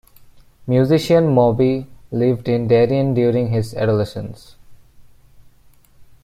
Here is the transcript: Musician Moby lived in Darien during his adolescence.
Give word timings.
Musician 0.65 1.29
Moby 1.31 1.85
lived 2.09 2.49
in 2.49 2.67
Darien 2.67 3.13
during 3.13 3.49
his 3.51 3.75
adolescence. 3.75 4.55